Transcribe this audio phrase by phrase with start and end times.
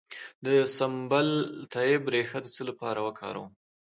[0.45, 1.27] د سنبل
[1.57, 3.49] الطیب ریښه د څه لپاره وکاروم؟